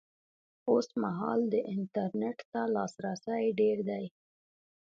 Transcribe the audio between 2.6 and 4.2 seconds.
لاسرسی ډېر دی